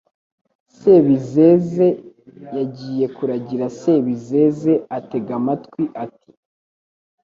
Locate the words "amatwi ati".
5.39-6.29